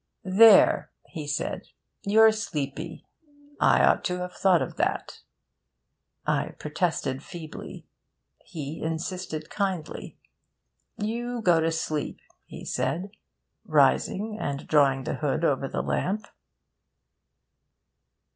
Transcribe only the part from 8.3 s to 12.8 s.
He insisted kindly. 'You go to sleep,' he